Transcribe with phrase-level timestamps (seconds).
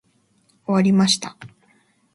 [0.65, 1.37] 終わりました。